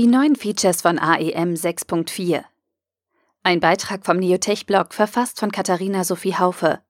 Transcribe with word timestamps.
Die 0.00 0.06
neuen 0.06 0.34
Features 0.34 0.80
von 0.80 0.98
AEM 0.98 1.52
6.4. 1.52 2.42
Ein 3.42 3.60
Beitrag 3.60 4.06
vom 4.06 4.16
Neotech-Blog, 4.16 4.94
verfasst 4.94 5.38
von 5.38 5.52
Katharina 5.52 6.04
Sophie 6.04 6.36
Haufe. 6.36 6.80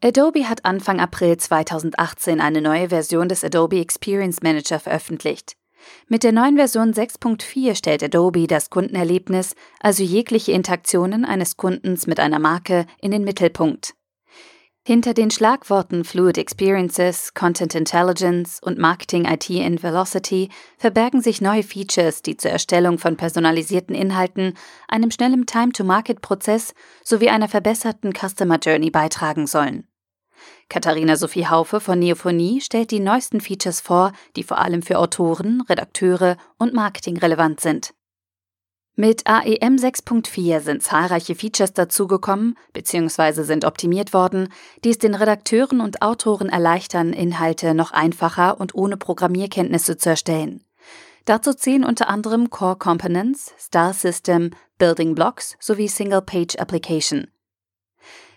Adobe 0.00 0.48
hat 0.48 0.64
Anfang 0.64 1.00
April 1.00 1.36
2018 1.36 2.40
eine 2.40 2.62
neue 2.62 2.90
Version 2.90 3.28
des 3.28 3.42
Adobe 3.42 3.80
Experience 3.80 4.40
Manager 4.42 4.78
veröffentlicht. 4.78 5.56
Mit 6.06 6.22
der 6.22 6.30
neuen 6.30 6.54
Version 6.54 6.92
6.4 6.92 7.74
stellt 7.74 8.04
Adobe 8.04 8.46
das 8.46 8.70
Kundenerlebnis, 8.70 9.56
also 9.80 10.04
jegliche 10.04 10.52
Interaktionen 10.52 11.24
eines 11.24 11.56
Kundens 11.56 12.06
mit 12.06 12.20
einer 12.20 12.38
Marke, 12.38 12.86
in 13.00 13.10
den 13.10 13.24
Mittelpunkt. 13.24 13.94
Hinter 14.84 15.14
den 15.14 15.30
Schlagworten 15.30 16.04
Fluid 16.04 16.36
Experiences, 16.36 17.34
Content 17.34 17.76
Intelligence 17.76 18.58
und 18.60 18.78
Marketing 18.78 19.26
IT 19.26 19.48
in 19.48 19.80
Velocity 19.80 20.48
verbergen 20.76 21.20
sich 21.20 21.40
neue 21.40 21.62
Features, 21.62 22.22
die 22.22 22.36
zur 22.36 22.50
Erstellung 22.50 22.98
von 22.98 23.16
personalisierten 23.16 23.94
Inhalten, 23.94 24.54
einem 24.88 25.12
schnellen 25.12 25.46
Time-to-Market-Prozess 25.46 26.74
sowie 27.04 27.28
einer 27.28 27.46
verbesserten 27.46 28.12
Customer 28.12 28.58
Journey 28.58 28.90
beitragen 28.90 29.46
sollen. 29.46 29.86
Katharina 30.68 31.14
Sophie 31.14 31.46
Haufe 31.46 31.78
von 31.78 32.00
Neophonie 32.00 32.60
stellt 32.60 32.90
die 32.90 32.98
neuesten 32.98 33.40
Features 33.40 33.80
vor, 33.80 34.10
die 34.34 34.42
vor 34.42 34.58
allem 34.58 34.82
für 34.82 34.98
Autoren, 34.98 35.60
Redakteure 35.60 36.36
und 36.58 36.74
Marketing 36.74 37.18
relevant 37.18 37.60
sind. 37.60 37.94
Mit 38.94 39.26
AEM 39.26 39.76
6.4 39.76 40.60
sind 40.60 40.82
zahlreiche 40.82 41.34
Features 41.34 41.72
dazugekommen 41.72 42.58
bzw. 42.74 43.42
sind 43.42 43.64
optimiert 43.64 44.12
worden, 44.12 44.52
die 44.84 44.90
es 44.90 44.98
den 44.98 45.14
Redakteuren 45.14 45.80
und 45.80 46.02
Autoren 46.02 46.50
erleichtern, 46.50 47.14
Inhalte 47.14 47.72
noch 47.72 47.92
einfacher 47.92 48.60
und 48.60 48.74
ohne 48.74 48.98
Programmierkenntnisse 48.98 49.96
zu 49.96 50.10
erstellen. 50.10 50.62
Dazu 51.24 51.54
zählen 51.54 51.84
unter 51.84 52.08
anderem 52.08 52.50
Core 52.50 52.76
Components, 52.76 53.54
Style 53.58 53.94
System, 53.94 54.50
Building 54.76 55.14
Blocks 55.14 55.56
sowie 55.58 55.88
Single 55.88 56.20
Page 56.20 56.56
Application. 56.56 57.28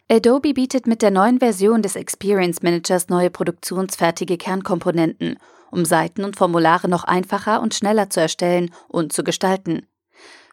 Adobe 0.09 0.53
bietet 0.53 0.87
mit 0.87 1.01
der 1.01 1.11
neuen 1.11 1.39
Version 1.39 1.81
des 1.81 1.97
Experience 1.97 2.61
Managers 2.61 3.09
neue 3.09 3.29
produktionsfertige 3.29 4.37
Kernkomponenten, 4.37 5.37
um 5.71 5.83
Seiten 5.83 6.23
und 6.23 6.37
Formulare 6.37 6.87
noch 6.87 7.03
einfacher 7.03 7.61
und 7.61 7.73
schneller 7.73 8.09
zu 8.09 8.21
erstellen 8.21 8.71
und 8.87 9.11
zu 9.11 9.25
gestalten. 9.25 9.85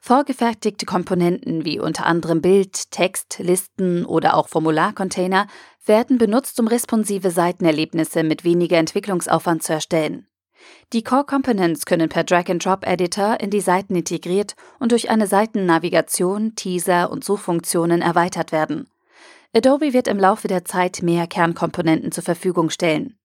Vorgefertigte 0.04 0.84
Komponenten 0.84 1.64
wie 1.64 1.78
unter 1.78 2.06
anderem 2.06 2.42
Bild, 2.42 2.90
Text, 2.90 3.38
Listen 3.38 4.04
oder 4.04 4.36
auch 4.36 4.48
Formularcontainer 4.48 5.46
werden 5.86 6.18
benutzt, 6.18 6.58
um 6.58 6.66
responsive 6.66 7.30
Seitenerlebnisse 7.30 8.24
mit 8.24 8.42
weniger 8.42 8.78
Entwicklungsaufwand 8.78 9.62
zu 9.62 9.74
erstellen. 9.74 10.26
Die 10.92 11.04
Core 11.04 11.24
Components 11.24 11.86
können 11.86 12.08
per 12.08 12.24
Drag-and-Drop-Editor 12.24 13.38
in 13.38 13.50
die 13.50 13.60
Seiten 13.60 13.94
integriert 13.94 14.56
und 14.80 14.90
durch 14.90 15.08
eine 15.08 15.28
Seitennavigation, 15.28 16.56
Teaser 16.56 17.08
und 17.12 17.22
Suchfunktionen 17.22 18.02
erweitert 18.02 18.50
werden. 18.50 18.88
Adobe 19.54 19.92
wird 19.92 20.08
im 20.08 20.18
Laufe 20.18 20.48
der 20.48 20.64
Zeit 20.64 21.00
mehr 21.02 21.28
Kernkomponenten 21.28 22.10
zur 22.10 22.24
Verfügung 22.24 22.70
stellen. 22.70 23.16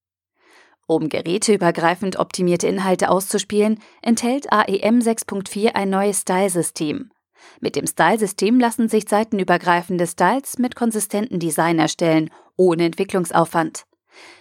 Um 0.87 1.09
geräteübergreifend 1.09 2.17
optimierte 2.17 2.67
Inhalte 2.67 3.09
auszuspielen, 3.09 3.79
enthält 4.01 4.51
AEM 4.53 4.99
6.4 4.99 5.75
ein 5.75 5.89
neues 5.89 6.21
Stylesystem. 6.21 7.11
Mit 7.59 7.75
dem 7.75 7.85
Stylesystem 7.85 8.57
lassen 8.59 8.87
sich 8.87 9.07
seitenübergreifende 9.07 10.07
Styles 10.07 10.57
mit 10.59 10.75
konsistenten 10.75 11.39
Design 11.39 11.77
erstellen, 11.77 12.29
ohne 12.55 12.85
Entwicklungsaufwand. 12.85 13.83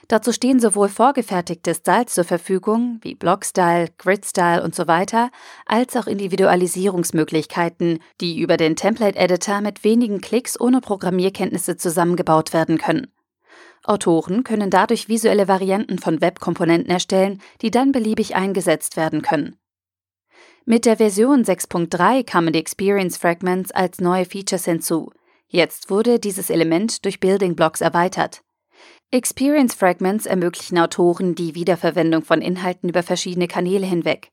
Dazu 0.08 0.32
stehen 0.32 0.60
sowohl 0.60 0.88
vorgefertigte 0.88 1.74
Styles 1.74 2.14
zur 2.14 2.24
Verfügung, 2.24 3.00
wie 3.02 3.16
Blockstyle, 3.16 3.88
Gridstyle 3.98 4.62
und 4.62 4.74
so 4.74 4.86
weiter, 4.86 5.30
als 5.66 5.96
auch 5.96 6.06
Individualisierungsmöglichkeiten, 6.06 7.98
die 8.20 8.38
über 8.38 8.56
den 8.56 8.76
Template 8.76 9.18
Editor 9.18 9.60
mit 9.60 9.82
wenigen 9.82 10.20
Klicks 10.20 10.58
ohne 10.58 10.80
Programmierkenntnisse 10.80 11.76
zusammengebaut 11.76 12.52
werden 12.52 12.78
können. 12.78 13.08
Autoren 13.84 14.44
können 14.44 14.70
dadurch 14.70 15.08
visuelle 15.08 15.48
Varianten 15.48 15.98
von 15.98 16.20
Webkomponenten 16.20 16.90
erstellen, 16.90 17.40
die 17.62 17.70
dann 17.70 17.92
beliebig 17.92 18.34
eingesetzt 18.34 18.96
werden 18.96 19.22
können. 19.22 19.56
Mit 20.64 20.84
der 20.84 20.96
Version 20.96 21.44
6.3 21.44 22.24
kamen 22.24 22.52
die 22.52 22.58
Experience 22.58 23.16
Fragments 23.16 23.70
als 23.70 24.00
neue 24.00 24.24
Features 24.24 24.64
hinzu. 24.64 25.12
Jetzt 25.46 25.90
wurde 25.90 26.18
dieses 26.18 26.50
Element 26.50 27.04
durch 27.04 27.20
Building 27.20 27.54
Blocks 27.54 27.80
erweitert. 27.80 28.42
Experience 29.12 29.74
Fragments 29.74 30.26
ermöglichen 30.26 30.78
Autoren 30.78 31.36
die 31.36 31.54
Wiederverwendung 31.54 32.24
von 32.24 32.42
Inhalten 32.42 32.88
über 32.88 33.04
verschiedene 33.04 33.46
Kanäle 33.46 33.86
hinweg. 33.86 34.32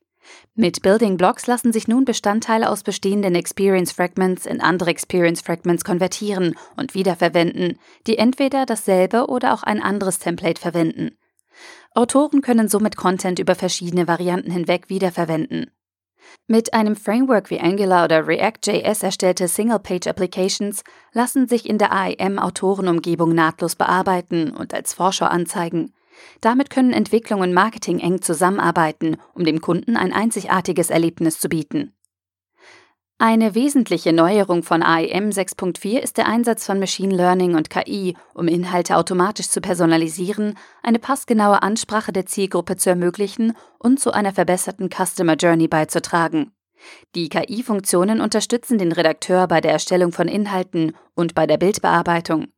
Mit 0.54 0.82
Building 0.82 1.16
Blocks 1.16 1.46
lassen 1.46 1.72
sich 1.72 1.88
nun 1.88 2.04
Bestandteile 2.04 2.68
aus 2.68 2.82
bestehenden 2.82 3.34
Experience 3.34 3.92
Fragments 3.92 4.46
in 4.46 4.60
andere 4.60 4.90
Experience 4.90 5.40
Fragments 5.40 5.84
konvertieren 5.84 6.54
und 6.76 6.94
wiederverwenden, 6.94 7.78
die 8.06 8.18
entweder 8.18 8.66
dasselbe 8.66 9.26
oder 9.26 9.54
auch 9.54 9.62
ein 9.62 9.82
anderes 9.82 10.18
Template 10.18 10.60
verwenden. 10.60 11.16
Autoren 11.94 12.40
können 12.40 12.68
somit 12.68 12.96
Content 12.96 13.38
über 13.38 13.54
verschiedene 13.54 14.08
Varianten 14.08 14.50
hinweg 14.50 14.88
wiederverwenden. 14.88 15.70
Mit 16.46 16.74
einem 16.74 16.96
Framework 16.96 17.50
wie 17.50 17.60
Angular 17.60 18.04
oder 18.04 18.26
React.js 18.26 19.02
erstellte 19.02 19.48
Single-Page-Applications 19.48 20.82
lassen 21.12 21.48
sich 21.48 21.68
in 21.68 21.78
der 21.78 21.92
AEM-Autorenumgebung 21.92 23.34
nahtlos 23.34 23.76
bearbeiten 23.76 24.50
und 24.50 24.74
als 24.74 24.94
Vorschau 24.94 25.26
anzeigen. 25.26 25.92
Damit 26.40 26.70
können 26.70 26.92
Entwicklung 26.92 27.40
und 27.40 27.52
Marketing 27.52 27.98
eng 27.98 28.22
zusammenarbeiten, 28.22 29.16
um 29.34 29.44
dem 29.44 29.60
Kunden 29.60 29.96
ein 29.96 30.12
einzigartiges 30.12 30.90
Erlebnis 30.90 31.38
zu 31.38 31.48
bieten. 31.48 31.94
Eine 33.18 33.54
wesentliche 33.54 34.12
Neuerung 34.12 34.64
von 34.64 34.82
AEM 34.82 35.30
6.4 35.30 35.98
ist 35.98 36.18
der 36.18 36.26
Einsatz 36.26 36.66
von 36.66 36.80
Machine 36.80 37.14
Learning 37.14 37.54
und 37.54 37.70
KI, 37.70 38.16
um 38.34 38.48
Inhalte 38.48 38.96
automatisch 38.96 39.48
zu 39.48 39.60
personalisieren, 39.60 40.58
eine 40.82 40.98
passgenaue 40.98 41.62
Ansprache 41.62 42.12
der 42.12 42.26
Zielgruppe 42.26 42.76
zu 42.76 42.90
ermöglichen 42.90 43.56
und 43.78 44.00
zu 44.00 44.10
einer 44.10 44.32
verbesserten 44.32 44.90
Customer 44.90 45.36
Journey 45.36 45.68
beizutragen. 45.68 46.50
Die 47.14 47.28
KI-Funktionen 47.28 48.20
unterstützen 48.20 48.78
den 48.78 48.90
Redakteur 48.90 49.46
bei 49.46 49.60
der 49.60 49.72
Erstellung 49.72 50.10
von 50.10 50.26
Inhalten 50.26 50.96
und 51.14 51.36
bei 51.36 51.46
der 51.46 51.56
Bildbearbeitung. 51.56 52.48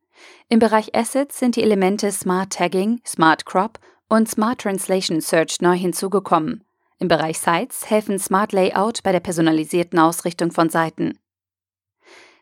Im 0.49 0.59
Bereich 0.59 0.95
Assets 0.95 1.39
sind 1.39 1.55
die 1.55 1.63
Elemente 1.63 2.11
Smart 2.11 2.53
Tagging, 2.53 3.01
Smart 3.05 3.45
Crop 3.45 3.79
und 4.09 4.29
Smart 4.29 4.61
Translation 4.61 5.21
Search 5.21 5.61
neu 5.61 5.75
hinzugekommen. 5.75 6.63
Im 6.99 7.07
Bereich 7.07 7.39
Sites 7.39 7.89
helfen 7.89 8.17
Smart 8.17 8.53
Layout 8.53 9.03
bei 9.03 9.11
der 9.11 9.19
personalisierten 9.19 9.99
Ausrichtung 9.99 10.51
von 10.51 10.69
Seiten. 10.69 11.19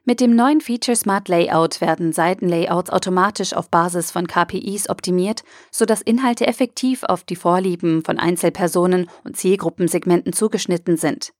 Mit 0.07 0.21
dem 0.21 0.35
neuen 0.35 0.61
Feature 0.61 0.95
Smart 0.95 1.27
Layout 1.29 1.81
werden 1.81 2.13
Seitenlayouts 2.13 2.91
automatisch 2.91 3.53
auf 3.53 3.71
Basis 3.71 4.11
von 4.11 4.27
KPIs 4.27 4.87
optimiert, 4.87 5.43
sodass 5.71 6.03
Inhalte 6.03 6.45
effektiv 6.45 7.03
auf 7.03 7.23
die 7.23 7.35
Vorlieben 7.35 8.03
von 8.03 8.19
Einzelpersonen 8.19 9.09
und 9.23 9.35
Zielgruppensegmenten 9.35 10.31
zugeschnitten 10.31 10.95
sind. 10.95 11.33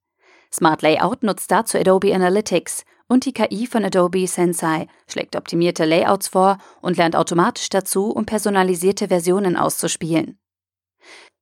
Smart 0.51 0.81
Layout 0.81 1.21
nutzt 1.21 1.51
dazu 1.51 1.77
Adobe 1.77 2.15
Analytics 2.15 2.85
und 3.07 3.25
die 3.25 3.33
KI 3.33 3.67
von 3.67 3.85
Adobe 3.85 4.27
Sensei 4.27 4.87
schlägt 5.07 5.35
optimierte 5.35 5.85
Layouts 5.85 6.27
vor 6.27 6.57
und 6.81 6.97
lernt 6.97 7.15
automatisch 7.15 7.69
dazu, 7.69 8.09
um 8.09 8.25
personalisierte 8.25 9.07
Versionen 9.07 9.57
auszuspielen. 9.57 10.39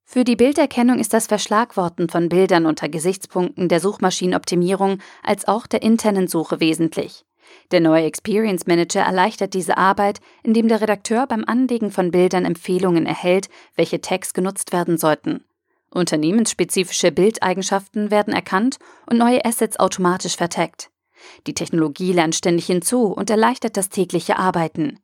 Für 0.05 0.23
die 0.23 0.35
Bilderkennung 0.35 0.99
ist 0.99 1.13
das 1.13 1.27
Verschlagworten 1.27 2.07
von 2.07 2.29
Bildern 2.29 2.65
unter 2.65 2.87
Gesichtspunkten 2.87 3.67
der 3.67 3.79
Suchmaschinenoptimierung 3.79 4.99
als 5.23 5.47
auch 5.47 5.65
der 5.65 5.81
internen 5.81 6.27
Suche 6.27 6.59
wesentlich. 6.59 7.25
Der 7.71 7.79
neue 7.79 8.05
Experience 8.05 8.67
Manager 8.67 9.01
erleichtert 9.01 9.53
diese 9.53 9.77
Arbeit, 9.77 10.19
indem 10.43 10.67
der 10.67 10.81
Redakteur 10.81 11.25
beim 11.27 11.43
Anlegen 11.45 11.91
von 11.91 12.11
Bildern 12.11 12.45
Empfehlungen 12.45 13.05
erhält, 13.05 13.49
welche 13.75 14.01
Tags 14.01 14.33
genutzt 14.33 14.71
werden 14.71 14.97
sollten. 14.97 15.43
Unternehmensspezifische 15.89 17.11
Bildeigenschaften 17.11 18.11
werden 18.11 18.33
erkannt 18.33 18.77
und 19.09 19.17
neue 19.17 19.43
Assets 19.45 19.79
automatisch 19.79 20.35
vertaggt. 20.35 20.89
Die 21.47 21.53
Technologie 21.53 22.13
lernt 22.13 22.35
ständig 22.35 22.65
hinzu 22.65 23.05
und 23.05 23.29
erleichtert 23.29 23.77
das 23.77 23.89
tägliche 23.89 24.37
Arbeiten. 24.37 24.99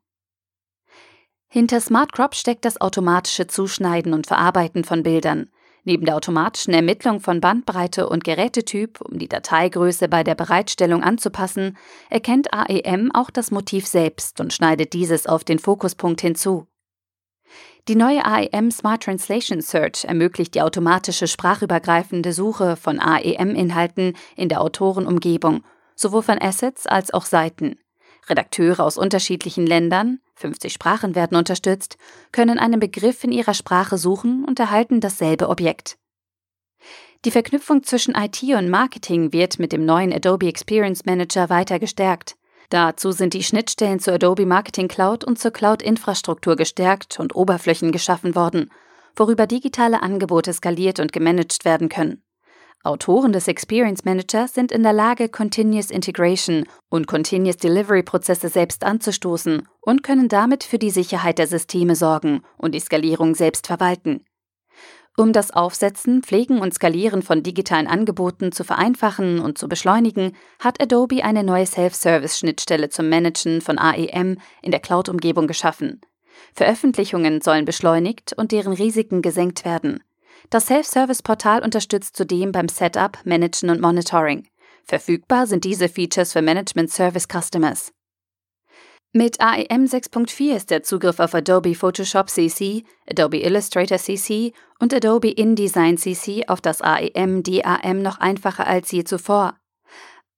Hinter 1.48 1.82
Smart 1.82 2.14
Crop 2.14 2.36
steckt 2.36 2.64
das 2.64 2.80
automatische 2.80 3.48
Zuschneiden 3.48 4.14
und 4.14 4.28
Verarbeiten 4.28 4.84
von 4.84 5.02
Bildern. 5.02 5.50
Neben 5.84 6.06
der 6.06 6.16
automatischen 6.16 6.74
Ermittlung 6.74 7.22
von 7.22 7.42
Bandbreite 7.42 8.08
und 8.08 8.24
Gerätetyp, 8.24 9.02
um 9.02 9.18
die 9.18 9.30
Dateigröße 9.30 10.08
bei 10.08 10.24
der 10.24 10.36
Bereitstellung 10.36 11.02
anzupassen, 11.02 11.78
erkennt 12.12 12.54
AEM 12.54 13.12
auch 13.14 13.32
das 13.32 13.50
Motiv 13.50 13.88
selbst 13.88 14.40
und 14.40 14.54
schneidet 14.54 14.94
dieses 14.94 15.26
auf 15.26 15.44
den 15.44 15.58
Fokuspunkt 15.58 16.22
hinzu. 16.22 16.68
Die 17.88 17.96
neue 17.96 18.24
AEM 18.24 18.70
Smart 18.70 19.04
Translation 19.04 19.62
Search 19.62 20.06
ermöglicht 20.06 20.54
die 20.54 20.62
automatische 20.62 21.28
sprachübergreifende 21.28 22.34
Suche 22.34 22.76
von 22.76 23.00
AEM-Inhalten 23.00 24.14
in 24.36 24.50
der 24.50 24.62
Autorenumgebung 24.62 25.64
sowohl 26.00 26.24
von 26.24 26.42
Assets 26.42 26.88
als 26.88 27.14
auch 27.14 27.26
Seiten. 27.26 27.78
Redakteure 28.30 28.80
aus 28.82 28.98
unterschiedlichen 28.98 29.66
Ländern, 29.66 30.20
50 30.36 30.72
Sprachen 30.72 31.16
werden 31.16 31.38
unterstützt, 31.38 31.98
können 32.32 32.60
einen 32.60 32.80
Begriff 32.80 33.24
in 33.24 33.32
ihrer 33.32 33.54
Sprache 33.54 33.98
suchen 33.98 34.46
und 34.46 34.60
erhalten 34.60 35.02
dasselbe 35.02 35.50
Objekt. 35.50 35.98
Die 37.26 37.32
Verknüpfung 37.32 37.84
zwischen 37.84 38.16
IT 38.16 38.42
und 38.44 38.70
Marketing 38.70 39.34
wird 39.34 39.60
mit 39.60 39.74
dem 39.74 39.86
neuen 39.86 40.14
Adobe 40.14 40.48
Experience 40.48 41.06
Manager 41.06 41.50
weiter 41.50 41.78
gestärkt. 41.80 42.36
Dazu 42.70 43.12
sind 43.12 43.34
die 43.34 43.44
Schnittstellen 43.44 44.00
zur 44.00 44.14
Adobe 44.14 44.46
Marketing 44.46 44.88
Cloud 44.88 45.26
und 45.26 45.40
zur 45.40 45.52
Cloud-Infrastruktur 45.52 46.56
gestärkt 46.56 47.20
und 47.20 47.36
Oberflächen 47.36 47.92
geschaffen 47.92 48.36
worden, 48.36 48.72
worüber 49.16 49.48
digitale 49.48 50.02
Angebote 50.02 50.54
skaliert 50.54 51.00
und 51.00 51.12
gemanagt 51.12 51.66
werden 51.66 51.90
können. 51.90 52.24
Autoren 52.84 53.34
des 53.34 53.50
Experience 53.50 54.06
Managers 54.06 54.54
sind 54.54 54.72
in 54.72 54.84
der 54.84 54.94
Lage, 54.94 55.28
Continuous 55.28 55.92
Integration 55.92 56.64
und 56.90 57.08
Continuous 57.08 57.58
Delivery 57.58 58.04
Prozesse 58.04 58.48
selbst 58.48 58.86
anzustoßen 58.86 59.68
und 59.82 60.02
können 60.02 60.30
damit 60.30 60.64
für 60.64 60.80
die 60.80 60.90
Sicherheit 60.90 61.40
der 61.40 61.48
Systeme 61.48 61.98
sorgen 61.98 62.42
und 62.58 62.74
die 62.74 62.80
Skalierung 62.80 63.36
selbst 63.36 63.68
verwalten. 63.68 64.24
Um 65.18 65.34
das 65.34 65.52
Aufsetzen, 65.52 66.24
Pflegen 66.24 66.62
und 66.62 66.74
Skalieren 66.74 67.22
von 67.22 67.44
digitalen 67.44 67.88
Angeboten 67.88 68.54
zu 68.54 68.64
vereinfachen 68.64 69.40
und 69.40 69.58
zu 69.58 69.68
beschleunigen, 69.68 70.38
hat 70.60 70.82
Adobe 70.82 71.26
eine 71.26 71.44
neue 71.44 71.66
Self-Service-Schnittstelle 71.66 72.88
zum 72.88 73.10
Managen 73.10 73.60
von 73.60 73.78
AEM 73.78 74.38
in 74.62 74.72
der 74.72 74.80
Cloud-Umgebung 74.80 75.48
geschaffen. 75.48 76.00
Veröffentlichungen 76.54 77.42
sollen 77.42 77.66
beschleunigt 77.66 78.32
und 78.38 78.54
deren 78.54 78.72
Risiken 78.72 79.22
gesenkt 79.22 79.66
werden. 79.66 80.02
Das 80.50 80.68
Self-Service-Portal 80.68 81.64
unterstützt 81.64 82.16
zudem 82.16 82.52
beim 82.52 82.70
Setup, 82.70 83.18
Managen 83.24 83.70
und 83.70 83.82
Monitoring. 83.82 84.48
Verfügbar 84.84 85.46
sind 85.48 85.64
diese 85.66 85.90
Features 85.90 86.34
für 86.34 86.42
Management 86.42 86.92
Service 86.92 87.28
Customers. 87.28 87.92
Mit 89.12 89.42
AEM 89.42 89.86
6.4 89.86 90.56
ist 90.56 90.70
der 90.70 90.84
Zugriff 90.84 91.20
auf 91.20 91.34
Adobe 91.34 91.74
Photoshop 91.74 92.30
CC, 92.30 92.84
Adobe 93.10 93.40
Illustrator 93.42 93.98
CC 93.98 94.54
und 94.80 94.94
Adobe 94.94 95.32
InDesign 95.32 95.98
CC 95.98 96.48
auf 96.48 96.62
das 96.62 96.82
AEM 96.84 97.42
DAM 97.42 98.04
noch 98.04 98.20
einfacher 98.20 98.68
als 98.68 98.92
je 98.92 99.04
zuvor. 99.04 99.56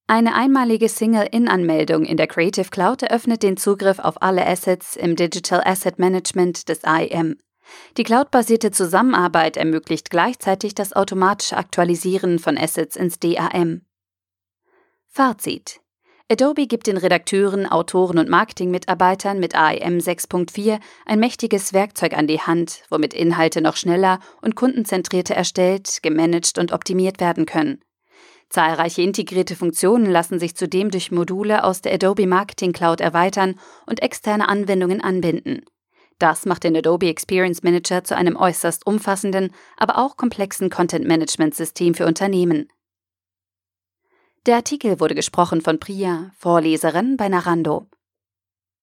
Eine 0.07 0.35
einmalige 0.35 0.87
Single-In-Anmeldung 0.87 2.05
in 2.05 2.15
der 2.15 2.27
Creative 2.27 2.69
Cloud 2.69 3.03
eröffnet 3.03 3.43
den 3.43 3.57
Zugriff 3.57 3.99
auf 3.99 4.21
alle 4.21 4.45
Assets 4.45 4.95
im 4.95 5.15
Digital 5.15 5.61
Asset 5.65 5.99
Management 5.99 6.69
des 6.69 6.83
AEM. 6.85 7.37
Die 7.97 8.03
cloudbasierte 8.03 8.71
Zusammenarbeit 8.71 9.57
ermöglicht 9.57 10.09
gleichzeitig 10.09 10.75
das 10.75 10.93
automatische 10.93 11.57
Aktualisieren 11.57 12.39
von 12.39 12.57
Assets 12.57 12.95
ins 12.95 13.19
DAM. 13.19 13.81
Fazit 15.07 15.81
Adobe 16.31 16.65
gibt 16.65 16.87
den 16.87 16.95
Redakteuren, 16.95 17.65
Autoren 17.65 18.17
und 18.17 18.29
Marketingmitarbeitern 18.29 19.37
mit 19.41 19.53
AEM 19.53 19.97
6.4 19.97 20.79
ein 21.05 21.19
mächtiges 21.19 21.73
Werkzeug 21.73 22.13
an 22.13 22.25
die 22.25 22.39
Hand, 22.39 22.83
womit 22.89 23.13
Inhalte 23.13 23.59
noch 23.59 23.75
schneller 23.75 24.21
und 24.41 24.55
kundenzentrierter 24.55 25.35
erstellt, 25.35 26.01
gemanagt 26.01 26.57
und 26.57 26.71
optimiert 26.71 27.19
werden 27.19 27.45
können. 27.45 27.81
Zahlreiche 28.47 29.01
integrierte 29.01 29.57
Funktionen 29.57 30.09
lassen 30.09 30.39
sich 30.39 30.55
zudem 30.55 30.89
durch 30.89 31.11
Module 31.11 31.65
aus 31.65 31.81
der 31.81 31.93
Adobe 31.93 32.27
Marketing 32.27 32.71
Cloud 32.71 33.01
erweitern 33.01 33.59
und 33.85 34.01
externe 34.01 34.47
Anwendungen 34.47 35.01
anbinden. 35.01 35.65
Das 36.21 36.45
macht 36.45 36.63
den 36.65 36.77
Adobe 36.77 37.07
Experience 37.07 37.63
Manager 37.63 38.03
zu 38.03 38.15
einem 38.15 38.35
äußerst 38.35 38.85
umfassenden, 38.85 39.49
aber 39.75 39.97
auch 39.97 40.17
komplexen 40.17 40.69
Content-Management-System 40.69 41.95
für 41.95 42.05
Unternehmen. 42.05 42.71
Der 44.45 44.57
Artikel 44.57 44.99
wurde 44.99 45.15
gesprochen 45.15 45.61
von 45.61 45.79
Priya, 45.79 46.29
Vorleserin 46.37 47.17
bei 47.17 47.27
Narando. 47.27 47.87